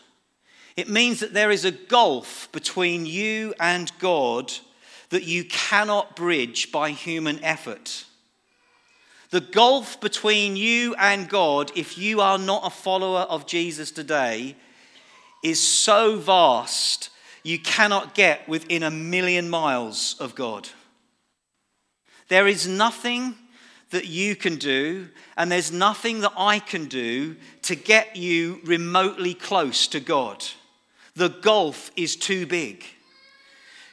It 0.76 0.90
means 0.90 1.20
that 1.20 1.32
there 1.32 1.50
is 1.50 1.64
a 1.64 1.70
gulf 1.70 2.52
between 2.52 3.06
you 3.06 3.54
and 3.58 3.90
God 3.98 4.52
that 5.08 5.24
you 5.24 5.44
cannot 5.44 6.16
bridge 6.16 6.70
by 6.70 6.90
human 6.90 7.42
effort. 7.42 8.04
The 9.30 9.40
gulf 9.40 9.98
between 10.02 10.56
you 10.56 10.94
and 10.98 11.30
God, 11.30 11.72
if 11.74 11.96
you 11.96 12.20
are 12.20 12.38
not 12.38 12.66
a 12.66 12.70
follower 12.70 13.20
of 13.20 13.46
Jesus 13.46 13.90
today, 13.90 14.54
is 15.42 15.62
so 15.62 16.18
vast 16.18 17.08
you 17.42 17.58
cannot 17.58 18.14
get 18.14 18.46
within 18.46 18.82
a 18.82 18.90
million 18.90 19.48
miles 19.48 20.14
of 20.20 20.34
God. 20.34 20.68
There 22.28 22.46
is 22.46 22.66
nothing 22.66 23.34
that 23.90 24.06
you 24.06 24.36
can 24.36 24.56
do, 24.56 25.08
and 25.36 25.50
there's 25.50 25.72
nothing 25.72 26.20
that 26.20 26.32
I 26.36 26.58
can 26.58 26.86
do 26.86 27.36
to 27.62 27.74
get 27.74 28.16
you 28.16 28.60
remotely 28.64 29.34
close 29.34 29.86
to 29.88 30.00
God. 30.00 30.44
The 31.16 31.30
gulf 31.30 31.90
is 31.96 32.14
too 32.14 32.46
big. 32.46 32.84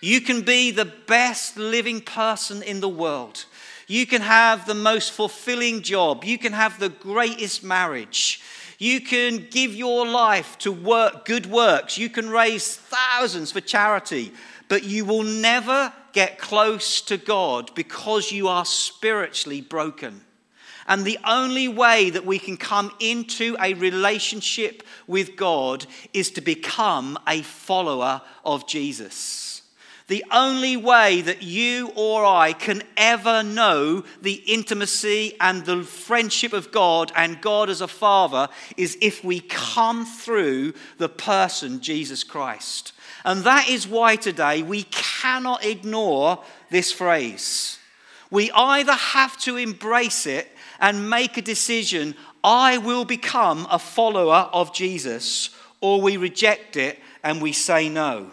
You 0.02 0.22
can 0.22 0.42
be 0.42 0.72
the 0.72 0.86
best 0.86 1.58
living 1.58 2.02
person 2.02 2.62
in 2.62 2.82
the 2.82 2.90
world. 2.90 3.46
You 3.88 4.06
can 4.06 4.22
have 4.22 4.66
the 4.66 4.76
most 4.76 5.12
fulfilling 5.12 5.82
job. 5.82 6.24
You 6.24 6.38
can 6.38 6.54
have 6.54 6.80
the 6.80 6.90
greatest 6.90 7.64
marriage. 7.64 8.42
You 8.78 9.00
can 9.00 9.48
give 9.50 9.74
your 9.74 10.06
life 10.06 10.58
to 10.60 10.72
work, 10.72 11.26
good 11.26 11.46
works. 11.46 11.98
You 11.98 12.10
can 12.10 12.30
raise 12.30 12.76
thousands 12.76 13.52
for 13.52 13.62
charity, 13.62 14.34
but 14.68 14.84
you 14.84 15.06
will 15.06 15.24
never 15.24 15.94
get 16.16 16.40
close 16.40 17.02
to 17.02 17.18
God 17.18 17.76
because 17.76 18.32
you 18.32 18.48
are 18.48 18.66
spiritually 18.66 19.62
broken. 19.62 20.22
And 20.88 21.04
the 21.04 21.20
only 21.28 21.68
way 21.68 22.10
that 22.10 22.26
we 22.26 22.40
can 22.40 22.58
come 22.58 22.92
into 23.00 23.58
a 23.60 23.74
relationship 23.74 24.82
with 25.08 25.36
God 25.36 25.86
is 26.14 26.32
to 26.32 26.42
become 26.42 27.20
a 27.28 27.42
follower 27.42 28.22
of 28.46 28.66
Jesus. 28.66 29.55
The 30.08 30.24
only 30.32 30.78
way 30.78 31.22
that 31.22 31.42
you 31.42 31.92
or 31.96 32.24
I 32.24 32.54
can 32.54 32.84
ever 32.96 33.42
know 33.42 34.04
the 34.22 34.34
intimacy 34.34 35.36
and 35.42 35.66
the 35.66 35.82
friendship 35.82 36.54
of 36.54 36.72
God 36.72 37.12
and 37.16 37.42
God 37.42 37.72
as 37.72 37.82
a 37.82 37.88
Father 37.88 38.50
is 38.78 39.00
if 39.02 39.24
we 39.24 39.40
come 39.40 40.06
through 40.06 40.74
the 41.00 41.10
person 41.10 41.82
Jesus 41.82 42.24
Christ. 42.24 42.94
And 43.24 43.44
that 43.46 43.68
is 43.68 43.88
why 43.88 44.16
today 44.16 44.62
we 44.62 44.84
cannot 44.84 45.66
ignore 45.66 46.44
this 46.70 46.92
phrase. 46.92 47.80
We 48.30 48.52
either 48.52 48.94
have 48.94 49.38
to 49.42 49.58
embrace 49.58 50.28
it 50.28 50.48
and 50.80 51.10
make 51.10 51.38
a 51.38 51.42
decision, 51.42 52.14
I 52.44 52.78
will 52.78 53.06
become 53.06 53.66
a 53.72 53.80
follower 53.80 54.50
of 54.54 54.72
Jesus, 54.72 55.50
or 55.82 56.00
we 56.00 56.18
reject 56.18 56.76
it 56.76 57.00
and 57.24 57.42
we 57.42 57.54
say 57.54 57.90
no. 57.90 58.30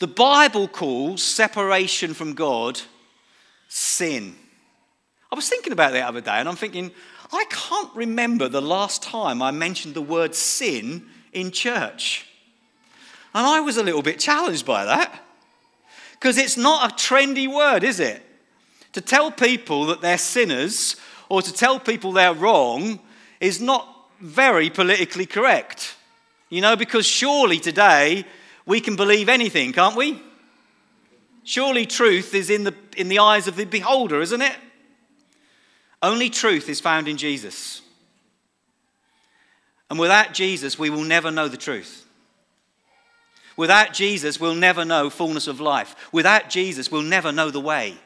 The 0.00 0.06
Bible 0.06 0.66
calls 0.66 1.22
separation 1.22 2.14
from 2.14 2.32
God 2.32 2.80
sin. 3.68 4.34
I 5.30 5.36
was 5.36 5.48
thinking 5.48 5.74
about 5.74 5.92
that 5.92 6.00
the 6.00 6.08
other 6.08 6.20
day 6.22 6.32
and 6.32 6.48
I'm 6.48 6.56
thinking, 6.56 6.90
I 7.30 7.44
can't 7.50 7.94
remember 7.94 8.48
the 8.48 8.62
last 8.62 9.02
time 9.02 9.42
I 9.42 9.50
mentioned 9.50 9.94
the 9.94 10.02
word 10.02 10.34
sin 10.34 11.04
in 11.32 11.50
church. 11.50 12.26
And 13.34 13.46
I 13.46 13.60
was 13.60 13.76
a 13.76 13.82
little 13.82 14.02
bit 14.02 14.18
challenged 14.18 14.64
by 14.64 14.86
that. 14.86 15.22
Because 16.12 16.38
it's 16.38 16.56
not 16.56 16.90
a 16.90 16.94
trendy 16.94 17.46
word, 17.46 17.84
is 17.84 18.00
it? 18.00 18.22
To 18.94 19.02
tell 19.02 19.30
people 19.30 19.84
that 19.86 20.00
they're 20.00 20.18
sinners 20.18 20.96
or 21.28 21.42
to 21.42 21.52
tell 21.52 21.78
people 21.78 22.12
they're 22.12 22.34
wrong 22.34 23.00
is 23.38 23.60
not 23.60 23.86
very 24.20 24.70
politically 24.70 25.26
correct. 25.26 25.94
You 26.48 26.62
know, 26.62 26.74
because 26.74 27.06
surely 27.06 27.60
today 27.60 28.24
we 28.70 28.80
can 28.80 28.94
believe 28.94 29.28
anything, 29.28 29.72
can't 29.72 29.96
we? 29.96 30.22
Surely 31.42 31.86
truth 31.86 32.34
is 32.34 32.50
in 32.50 32.62
the, 32.62 32.72
in 32.96 33.08
the 33.08 33.18
eyes 33.18 33.48
of 33.48 33.56
the 33.56 33.64
beholder, 33.64 34.20
isn't 34.20 34.40
it? 34.40 34.56
Only 36.00 36.30
truth 36.30 36.68
is 36.68 36.78
found 36.78 37.08
in 37.08 37.16
Jesus. 37.16 37.82
And 39.90 39.98
without 39.98 40.34
Jesus, 40.34 40.78
we 40.78 40.88
will 40.88 41.02
never 41.02 41.32
know 41.32 41.48
the 41.48 41.56
truth. 41.56 42.06
Without 43.56 43.92
Jesus, 43.92 44.38
we'll 44.38 44.54
never 44.54 44.84
know 44.84 45.10
fullness 45.10 45.48
of 45.48 45.58
life. 45.58 45.96
Without 46.12 46.48
Jesus, 46.48 46.92
we'll 46.92 47.02
never 47.02 47.32
know 47.32 47.50
the 47.50 47.58
way. 47.58 47.96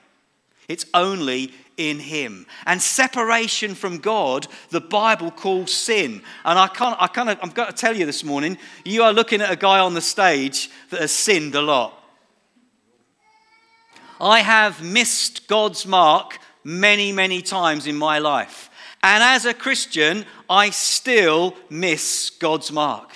It's 0.66 0.86
only 0.94 1.52
in 1.76 1.98
him. 1.98 2.46
And 2.66 2.80
separation 2.80 3.74
from 3.74 3.98
God, 3.98 4.46
the 4.70 4.80
Bible 4.80 5.30
calls 5.30 5.72
sin. 5.72 6.22
And 6.44 6.58
I 6.58 6.68
can't, 6.68 7.00
I 7.00 7.06
kind 7.06 7.30
of, 7.30 7.38
I've 7.42 7.54
got 7.54 7.70
to 7.70 7.76
tell 7.76 7.96
you 7.96 8.06
this 8.06 8.24
morning, 8.24 8.58
you 8.84 9.02
are 9.02 9.12
looking 9.12 9.40
at 9.40 9.50
a 9.50 9.56
guy 9.56 9.80
on 9.80 9.94
the 9.94 10.00
stage 10.00 10.70
that 10.90 11.00
has 11.00 11.12
sinned 11.12 11.54
a 11.54 11.62
lot. 11.62 12.00
I 14.20 14.40
have 14.40 14.82
missed 14.82 15.48
God's 15.48 15.86
mark 15.86 16.38
many, 16.62 17.12
many 17.12 17.42
times 17.42 17.86
in 17.86 17.96
my 17.96 18.18
life. 18.18 18.70
And 19.02 19.22
as 19.22 19.44
a 19.44 19.52
Christian, 19.52 20.24
I 20.48 20.70
still 20.70 21.54
miss 21.68 22.30
God's 22.30 22.72
mark. 22.72 23.10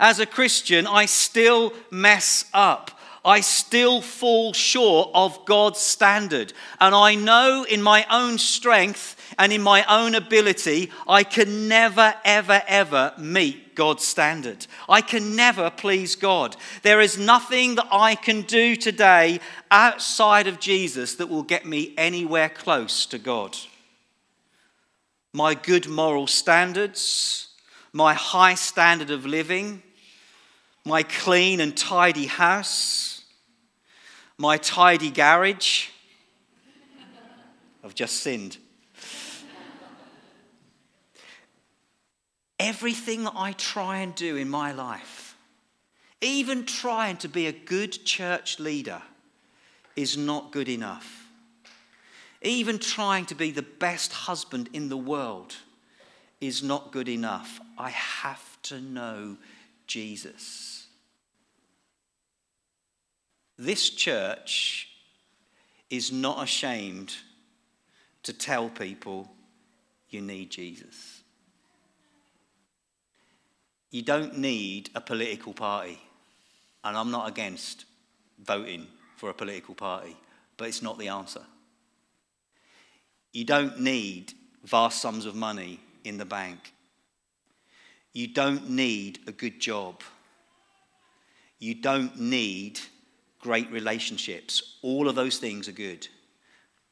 As 0.00 0.18
a 0.18 0.26
Christian, 0.26 0.86
I 0.86 1.06
still 1.06 1.72
mess 1.90 2.46
up. 2.52 2.97
I 3.28 3.42
still 3.42 4.00
fall 4.00 4.54
short 4.54 5.10
of 5.12 5.44
God's 5.44 5.80
standard. 5.80 6.54
And 6.80 6.94
I 6.94 7.14
know 7.14 7.66
in 7.68 7.82
my 7.82 8.06
own 8.10 8.38
strength 8.38 9.16
and 9.38 9.52
in 9.52 9.60
my 9.60 9.84
own 9.84 10.14
ability, 10.14 10.90
I 11.06 11.24
can 11.24 11.68
never, 11.68 12.14
ever, 12.24 12.62
ever 12.66 13.12
meet 13.18 13.74
God's 13.74 14.06
standard. 14.06 14.66
I 14.88 15.02
can 15.02 15.36
never 15.36 15.68
please 15.68 16.16
God. 16.16 16.56
There 16.82 17.02
is 17.02 17.18
nothing 17.18 17.74
that 17.74 17.88
I 17.92 18.14
can 18.14 18.42
do 18.42 18.74
today 18.74 19.40
outside 19.70 20.46
of 20.46 20.58
Jesus 20.58 21.16
that 21.16 21.28
will 21.28 21.42
get 21.42 21.66
me 21.66 21.92
anywhere 21.98 22.48
close 22.48 23.04
to 23.04 23.18
God. 23.18 23.58
My 25.34 25.52
good 25.52 25.86
moral 25.86 26.28
standards, 26.28 27.48
my 27.92 28.14
high 28.14 28.54
standard 28.54 29.10
of 29.10 29.26
living, 29.26 29.82
my 30.86 31.02
clean 31.02 31.60
and 31.60 31.76
tidy 31.76 32.24
house, 32.24 33.07
my 34.38 34.56
tidy 34.56 35.10
garage. 35.10 35.88
I've 37.84 37.94
just 37.94 38.16
sinned. 38.16 38.56
Everything 42.60 43.26
I 43.26 43.52
try 43.52 43.98
and 43.98 44.14
do 44.14 44.36
in 44.36 44.48
my 44.48 44.72
life, 44.72 45.36
even 46.20 46.66
trying 46.66 47.16
to 47.18 47.28
be 47.28 47.46
a 47.46 47.52
good 47.52 48.04
church 48.04 48.58
leader, 48.58 49.02
is 49.96 50.16
not 50.16 50.52
good 50.52 50.68
enough. 50.68 51.28
Even 52.42 52.78
trying 52.78 53.26
to 53.26 53.34
be 53.34 53.50
the 53.50 53.62
best 53.62 54.12
husband 54.12 54.68
in 54.72 54.88
the 54.88 54.96
world 54.96 55.56
is 56.40 56.62
not 56.62 56.92
good 56.92 57.08
enough. 57.08 57.60
I 57.76 57.90
have 57.90 58.62
to 58.62 58.80
know 58.80 59.36
Jesus. 59.88 60.77
This 63.58 63.90
church 63.90 64.88
is 65.90 66.12
not 66.12 66.42
ashamed 66.42 67.16
to 68.22 68.32
tell 68.32 68.68
people 68.68 69.28
you 70.10 70.20
need 70.20 70.50
Jesus. 70.50 71.22
You 73.90 74.02
don't 74.02 74.38
need 74.38 74.90
a 74.94 75.00
political 75.00 75.52
party, 75.52 75.98
and 76.84 76.96
I'm 76.96 77.10
not 77.10 77.28
against 77.28 77.84
voting 78.44 78.86
for 79.16 79.30
a 79.30 79.34
political 79.34 79.74
party, 79.74 80.16
but 80.56 80.68
it's 80.68 80.82
not 80.82 80.98
the 80.98 81.08
answer. 81.08 81.42
You 83.32 83.44
don't 83.44 83.80
need 83.80 84.34
vast 84.64 85.00
sums 85.00 85.26
of 85.26 85.34
money 85.34 85.80
in 86.04 86.18
the 86.18 86.24
bank. 86.24 86.72
You 88.12 88.28
don't 88.28 88.70
need 88.70 89.20
a 89.26 89.32
good 89.32 89.58
job. 89.58 90.02
You 91.58 91.74
don't 91.74 92.18
need 92.20 92.80
great 93.40 93.70
relationships. 93.70 94.76
All 94.82 95.08
of 95.08 95.14
those 95.14 95.38
things 95.38 95.68
are 95.68 95.72
good. 95.72 96.08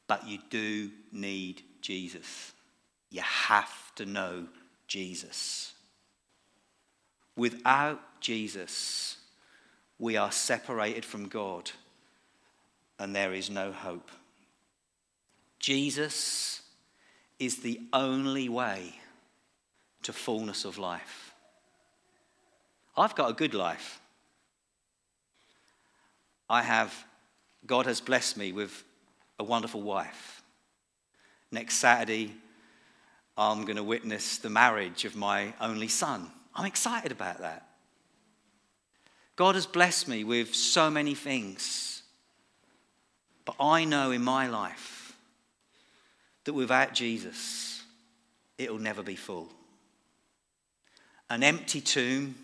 But 0.07 0.27
you 0.27 0.39
do 0.49 0.91
need 1.11 1.61
Jesus. 1.81 2.53
You 3.09 3.21
have 3.21 3.93
to 3.95 4.05
know 4.05 4.47
Jesus. 4.87 5.73
Without 7.35 8.01
Jesus, 8.19 9.17
we 9.99 10.17
are 10.17 10.31
separated 10.31 11.05
from 11.05 11.27
God 11.27 11.71
and 12.99 13.15
there 13.15 13.33
is 13.33 13.49
no 13.49 13.71
hope. 13.71 14.09
Jesus 15.59 16.61
is 17.39 17.57
the 17.57 17.81
only 17.93 18.49
way 18.49 18.95
to 20.03 20.13
fullness 20.13 20.65
of 20.65 20.77
life. 20.77 21.33
I've 22.95 23.15
got 23.15 23.29
a 23.29 23.33
good 23.33 23.53
life. 23.53 24.01
I 26.49 26.61
have, 26.61 27.05
God 27.65 27.85
has 27.85 28.01
blessed 28.01 28.37
me 28.37 28.51
with 28.51 28.83
a 29.39 29.43
wonderful 29.43 29.81
wife. 29.81 30.41
Next 31.51 31.75
Saturday, 31.75 32.33
I'm 33.37 33.65
going 33.65 33.75
to 33.77 33.83
witness 33.83 34.37
the 34.37 34.49
marriage 34.49 35.05
of 35.05 35.15
my 35.15 35.53
only 35.61 35.87
son. 35.87 36.31
I'm 36.55 36.65
excited 36.65 37.11
about 37.11 37.39
that. 37.39 37.67
God 39.35 39.55
has 39.55 39.67
blessed 39.67 40.07
me 40.07 40.23
with 40.23 40.55
so 40.55 40.89
many 40.89 41.13
things. 41.13 42.01
But 43.45 43.55
I 43.59 43.85
know 43.85 44.11
in 44.11 44.23
my 44.23 44.47
life 44.47 45.15
that 46.43 46.53
without 46.53 46.93
Jesus, 46.93 47.83
it'll 48.57 48.79
never 48.79 49.03
be 49.03 49.15
full. 49.15 49.49
An 51.29 51.43
empty 51.43 51.79
tomb 51.79 52.35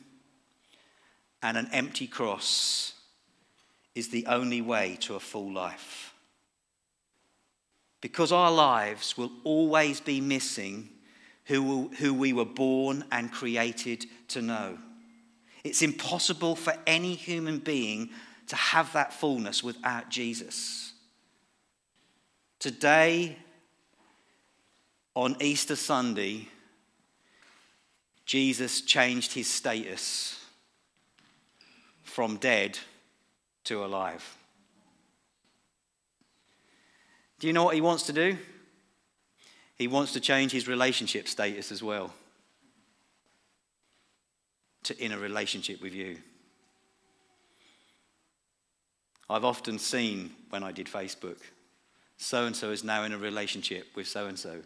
and 1.42 1.58
an 1.58 1.70
empty 1.74 2.06
cross 2.08 2.93
is 3.96 4.10
the 4.10 4.26
only 4.26 4.62
way 4.62 4.98
to 5.02 5.16
a 5.16 5.20
full 5.20 5.52
life. 5.52 6.14
Because 8.02 8.32
our 8.32 8.52
lives 8.52 9.18
will 9.18 9.32
always 9.44 10.02
be 10.02 10.20
missing 10.20 10.90
who, 11.46 11.90
we 12.14 12.34
were 12.34 12.46
born 12.46 13.04
and 13.12 13.32
created 13.32 14.06
to 14.30 14.42
know. 14.42 14.78
It's 15.64 15.82
impossible 15.82 16.56
for 16.56 16.74
any 16.86 17.16
human 17.16 17.60
being 17.60 18.10
to 18.48 18.56
have 18.56 18.92
that 18.94 19.14
fullness 19.14 19.64
without 19.64 20.10
Jesus. 20.10 20.94
Today, 22.60 23.38
on 25.16 25.38
Easter 25.42 25.76
Sunday, 25.76 26.48
Jesus 28.26 28.82
changed 28.82 29.34
his 29.34 29.50
status 29.50 30.40
from 32.04 32.38
dead 32.38 32.80
to 33.66 33.84
alive. 33.84 34.38
Do 37.40 37.48
you 37.48 37.54
know 37.54 37.64
what 37.64 37.76
he 37.76 37.82
wants 37.82 38.04
to 38.04 38.14
do? 38.14 38.38
He 39.76 39.88
wants 39.88 40.14
to 40.14 40.20
change 40.20 40.52
his 40.52 40.68
relationship 40.68 41.28
status 41.28 41.72
as 41.72 41.84
well 41.84 42.14
to 44.84 45.04
in 45.04 45.12
a 45.12 45.18
relationship 45.18 45.82
with 45.82 45.94
you. 45.94 46.18
I've 49.30 49.46
often 49.46 49.80
seen 49.80 50.32
when 50.50 50.64
I 50.64 50.72
did 50.72 50.88
Facebook, 50.88 51.38
so 52.18 52.46
and 52.46 52.56
so 52.56 52.72
is 52.72 52.84
now 52.84 53.04
in 53.04 53.14
a 53.14 53.18
relationship 53.18 53.88
with 53.96 54.08
so 54.08 54.28
and 54.28 54.38
so, 54.38 54.62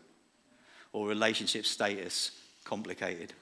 or 0.91 1.07
relationship 1.07 1.65
status 1.65 2.31
complicated. 2.63 3.33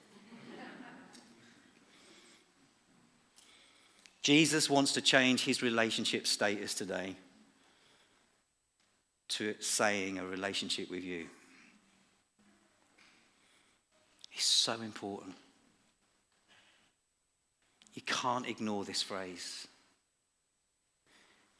Jesus 4.26 4.72
wants 4.72 4.94
to 4.94 5.02
change 5.02 5.46
his 5.46 5.62
relationship 5.62 6.26
status 6.26 6.74
today. 6.74 7.16
to 9.28 9.54
saying 9.60 10.18
a 10.18 10.26
relationship 10.26 10.90
with 10.90 11.04
you. 11.04 11.28
It's 14.34 14.46
so 14.46 14.74
important. 14.82 15.36
You 17.94 18.02
can't 18.04 18.48
ignore 18.48 18.84
this 18.84 19.04
phrase. 19.04 19.68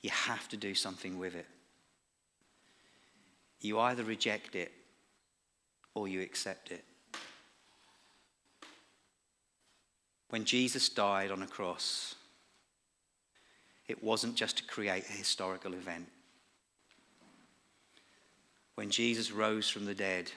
You 0.02 0.10
have 0.12 0.48
to 0.50 0.58
do 0.58 0.74
something 0.74 1.20
with 1.20 1.36
it. 1.36 1.48
You 3.62 3.80
either 3.80 4.04
reject 4.04 4.56
it 4.56 4.72
or 5.94 6.08
you 6.08 6.22
accept 6.22 6.72
it. 6.72 6.84
When 10.30 10.46
Jesus 10.46 10.90
died 10.90 11.30
on 11.30 11.44
a 11.44 11.48
cross, 11.48 12.16
it 13.88 14.04
wasn't 14.04 14.36
just 14.36 14.58
to 14.58 14.64
create 14.64 15.04
a 15.10 15.14
historical 15.14 15.74
event. 15.74 16.08
When 18.76 18.90
Jesus 18.90 19.32
rose 19.32 19.70
from 19.70 19.86
the 19.86 19.96
dead, 19.96 20.32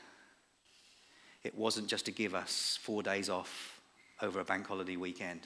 it 1.43 1.57
wasn't 1.57 1.89
just 1.89 2.05
to 2.07 2.13
give 2.13 2.35
us 2.35 2.79
four 2.83 3.03
days 3.03 3.29
off 3.29 3.81
over 4.21 4.41
a 4.41 4.45
bank 4.45 4.67
holiday 4.67 4.97
weekend. 4.97 5.41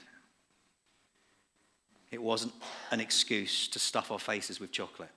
It 2.11 2.21
wasn't 2.21 2.53
an 2.91 2.99
excuse 2.99 3.67
to 3.69 3.79
stuff 3.79 4.11
our 4.11 4.19
faces 4.19 4.59
with 4.59 4.71
chocolate. 4.71 5.09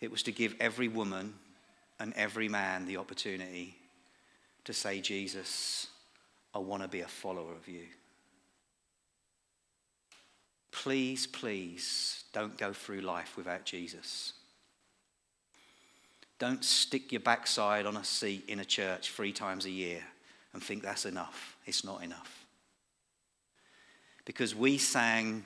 It 0.00 0.10
was 0.10 0.22
to 0.24 0.32
give 0.32 0.56
every 0.58 0.88
woman 0.88 1.34
and 2.00 2.12
every 2.14 2.48
man 2.48 2.86
the 2.86 2.96
opportunity 2.96 3.76
to 4.64 4.72
say, 4.72 5.00
Jesus, 5.00 5.86
I 6.54 6.58
want 6.58 6.82
to 6.82 6.88
be 6.88 7.00
a 7.00 7.06
follower 7.06 7.52
of 7.52 7.68
you. 7.68 7.84
Please, 10.72 11.26
please 11.26 12.24
don't 12.32 12.56
go 12.56 12.72
through 12.72 13.00
life 13.00 13.36
without 13.36 13.64
Jesus. 13.64 14.34
Don't 16.38 16.64
stick 16.64 17.12
your 17.12 17.20
backside 17.20 17.86
on 17.86 17.96
a 17.96 18.04
seat 18.04 18.44
in 18.48 18.60
a 18.60 18.64
church 18.64 19.10
three 19.10 19.32
times 19.32 19.66
a 19.66 19.70
year 19.70 20.02
and 20.52 20.62
think 20.62 20.82
that's 20.82 21.04
enough. 21.04 21.56
It's 21.66 21.84
not 21.84 22.02
enough. 22.02 22.46
Because 24.24 24.54
we 24.54 24.78
sang 24.78 25.44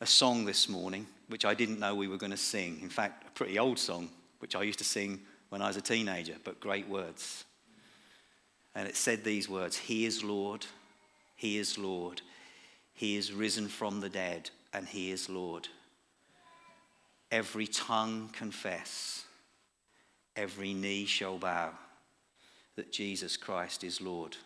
a 0.00 0.06
song 0.06 0.44
this 0.44 0.68
morning, 0.68 1.06
which 1.28 1.44
I 1.44 1.54
didn't 1.54 1.78
know 1.78 1.94
we 1.94 2.08
were 2.08 2.16
going 2.16 2.32
to 2.32 2.36
sing. 2.36 2.78
In 2.82 2.88
fact, 2.88 3.24
a 3.26 3.30
pretty 3.32 3.58
old 3.58 3.78
song, 3.78 4.10
which 4.40 4.56
I 4.56 4.62
used 4.62 4.78
to 4.78 4.84
sing 4.84 5.20
when 5.48 5.62
I 5.62 5.68
was 5.68 5.76
a 5.76 5.82
teenager, 5.82 6.34
but 6.44 6.60
great 6.60 6.88
words. 6.88 7.44
And 8.74 8.86
it 8.86 8.96
said 8.96 9.24
these 9.24 9.48
words 9.48 9.76
He 9.76 10.04
is 10.04 10.22
Lord, 10.22 10.66
He 11.34 11.56
is 11.56 11.78
Lord, 11.78 12.20
He 12.96 13.16
is 13.16 13.32
risen 13.32 13.68
from 13.68 14.00
the 14.00 14.08
dead, 14.08 14.50
and 14.72 14.88
He 14.88 15.12
is 15.12 15.28
Lord. 15.28 15.68
Every 17.30 17.68
tongue 17.68 18.30
confess 18.32 19.26
every 20.36 20.74
knee 20.74 21.06
shall 21.06 21.38
bow 21.38 21.70
that 22.76 22.92
Jesus 22.92 23.36
Christ 23.36 23.82
is 23.82 24.00
Lord. 24.00 24.36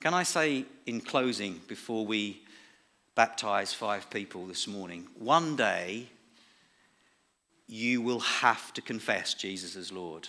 Can 0.00 0.14
I 0.14 0.22
say 0.22 0.64
in 0.86 1.00
closing, 1.00 1.60
before 1.66 2.06
we 2.06 2.42
baptize 3.16 3.74
five 3.74 4.08
people 4.10 4.46
this 4.46 4.68
morning, 4.68 5.08
one 5.18 5.56
day 5.56 6.06
you 7.66 8.00
will 8.00 8.20
have 8.20 8.72
to 8.74 8.80
confess 8.80 9.34
Jesus 9.34 9.74
as 9.74 9.90
Lord, 9.90 10.28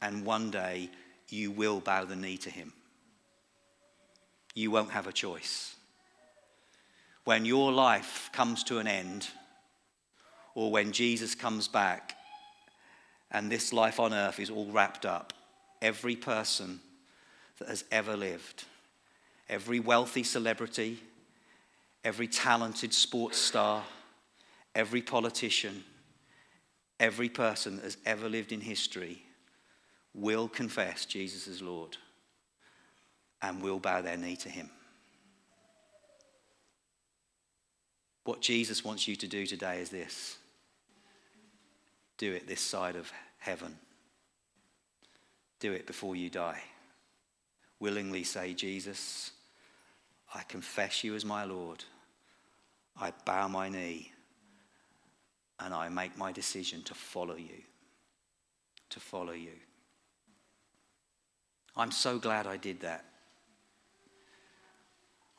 and 0.00 0.24
one 0.24 0.50
day 0.50 0.90
you 1.28 1.50
will 1.50 1.80
bow 1.80 2.04
the 2.04 2.16
knee 2.16 2.36
to 2.38 2.50
him. 2.50 2.72
You 4.54 4.70
won't 4.70 4.92
have 4.92 5.08
a 5.08 5.12
choice. 5.12 5.74
When 7.24 7.44
your 7.44 7.70
life 7.72 8.30
comes 8.32 8.64
to 8.64 8.78
an 8.78 8.86
end, 8.86 9.28
or 10.54 10.70
when 10.70 10.92
Jesus 10.92 11.34
comes 11.34 11.68
back 11.68 12.16
and 13.30 13.50
this 13.50 13.72
life 13.72 14.00
on 14.00 14.12
earth 14.12 14.40
is 14.40 14.50
all 14.50 14.70
wrapped 14.70 15.06
up. 15.06 15.32
Every 15.80 16.16
person 16.16 16.80
that 17.58 17.68
has 17.68 17.84
ever 17.90 18.16
lived, 18.16 18.64
every 19.48 19.80
wealthy 19.80 20.22
celebrity, 20.22 20.98
every 22.04 22.26
talented 22.26 22.92
sports 22.92 23.38
star, 23.38 23.84
every 24.74 25.02
politician, 25.02 25.84
every 26.98 27.28
person 27.28 27.76
that 27.76 27.84
has 27.84 27.96
ever 28.04 28.28
lived 28.28 28.52
in 28.52 28.60
history 28.60 29.22
will 30.12 30.48
confess 30.48 31.04
Jesus 31.04 31.46
as 31.46 31.62
Lord 31.62 31.96
and 33.40 33.62
will 33.62 33.78
bow 33.78 34.02
their 34.02 34.16
knee 34.16 34.36
to 34.36 34.48
him. 34.48 34.68
What 38.30 38.42
Jesus 38.42 38.84
wants 38.84 39.08
you 39.08 39.16
to 39.16 39.26
do 39.26 39.44
today 39.44 39.80
is 39.80 39.90
this 39.90 40.38
do 42.16 42.32
it 42.32 42.46
this 42.46 42.60
side 42.60 42.94
of 42.94 43.10
heaven. 43.38 43.76
Do 45.58 45.72
it 45.72 45.84
before 45.84 46.14
you 46.14 46.30
die. 46.30 46.62
Willingly 47.80 48.22
say, 48.22 48.54
Jesus, 48.54 49.32
I 50.32 50.42
confess 50.44 51.02
you 51.02 51.16
as 51.16 51.24
my 51.24 51.42
Lord. 51.42 51.82
I 52.96 53.12
bow 53.24 53.48
my 53.48 53.68
knee 53.68 54.12
and 55.58 55.74
I 55.74 55.88
make 55.88 56.16
my 56.16 56.30
decision 56.30 56.84
to 56.84 56.94
follow 56.94 57.34
you. 57.34 57.64
To 58.90 59.00
follow 59.00 59.32
you. 59.32 59.58
I'm 61.74 61.90
so 61.90 62.20
glad 62.20 62.46
I 62.46 62.58
did 62.58 62.82
that. 62.82 63.06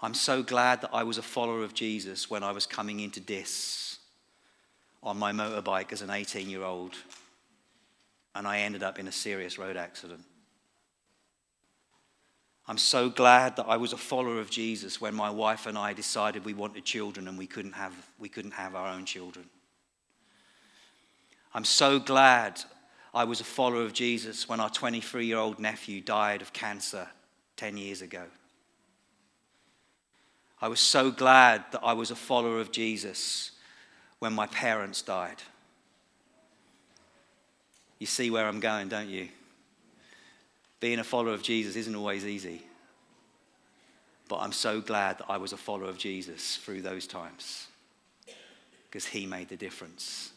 I'm 0.01 0.15
so 0.15 0.41
glad 0.41 0.81
that 0.81 0.89
I 0.93 1.03
was 1.03 1.19
a 1.19 1.23
follower 1.23 1.63
of 1.63 1.75
Jesus 1.75 2.29
when 2.29 2.43
I 2.43 2.51
was 2.51 2.65
coming 2.65 3.01
into 3.01 3.19
this 3.19 3.99
on 5.03 5.17
my 5.17 5.31
motorbike 5.31 5.93
as 5.93 6.01
an 6.01 6.09
18 6.09 6.49
year 6.49 6.63
old, 6.63 6.95
and 8.33 8.47
I 8.47 8.59
ended 8.59 8.81
up 8.81 8.97
in 8.97 9.07
a 9.07 9.11
serious 9.11 9.59
road 9.59 9.77
accident. 9.77 10.23
I'm 12.67 12.77
so 12.77 13.09
glad 13.09 13.57
that 13.57 13.67
I 13.67 13.77
was 13.77 13.93
a 13.93 13.97
follower 13.97 14.39
of 14.39 14.49
Jesus 14.49 15.01
when 15.01 15.13
my 15.13 15.29
wife 15.29 15.65
and 15.65 15.77
I 15.77 15.93
decided 15.93 16.45
we 16.45 16.53
wanted 16.53 16.85
children 16.85 17.27
and 17.27 17.37
we 17.37 17.47
couldn't 17.47 17.73
have, 17.73 17.93
we 18.19 18.29
couldn't 18.29 18.51
have 18.51 18.75
our 18.75 18.87
own 18.87 19.05
children. 19.05 19.45
I'm 21.53 21.65
so 21.65 21.99
glad 21.99 22.61
I 23.13 23.25
was 23.25 23.41
a 23.41 23.43
follower 23.43 23.83
of 23.83 23.93
Jesus 23.93 24.47
when 24.47 24.59
our 24.59 24.69
23 24.69 25.25
year 25.25 25.37
old 25.37 25.59
nephew 25.59 26.01
died 26.01 26.41
of 26.41 26.53
cancer 26.53 27.07
10 27.57 27.77
years 27.77 28.01
ago. 28.01 28.23
I 30.62 30.67
was 30.67 30.80
so 30.80 31.10
glad 31.10 31.63
that 31.71 31.82
I 31.84 31.93
was 31.93 32.12
a 32.12 32.15
follower 32.15 32.60
of 32.60 32.71
Jesus 32.71 33.52
when 34.19 34.34
my 34.34 34.45
parents 34.47 35.02
died. 35.02 35.41
You 37.97 38.06
see 38.06 38.30
where 38.30 38.47
I'm 38.47 38.60
going, 38.60 38.88
don't 38.88 39.10
you? 39.10 39.30
Being 40.80 41.00
a 41.00 41.04
follower 41.04 41.34
of 41.34 41.43
Jesus 41.43 41.76
isn't 41.76 41.95
always 41.95 42.26
easy. 42.26 42.62
But 44.28 44.38
I'm 44.38 44.52
so 44.52 44.82
glad 44.82 45.17
that 45.17 45.26
I 45.30 45.38
was 45.38 45.52
a 45.52 45.58
follower 45.58 45.89
of 45.89 45.97
Jesus 45.97 46.58
through 46.58 46.82
those 46.82 47.08
times 47.08 47.67
because 48.89 49.06
he 49.06 49.26
made 49.26 49.50
the 49.50 49.58
difference, 49.58 50.32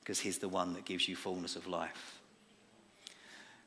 because 0.00 0.20
he's 0.20 0.38
the 0.38 0.48
one 0.48 0.72
that 0.74 0.84
gives 0.84 1.08
you 1.08 1.16
fullness 1.16 1.54
of 1.54 1.66
life. 1.66 2.15